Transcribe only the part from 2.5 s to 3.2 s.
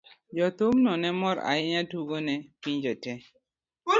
pinjegi.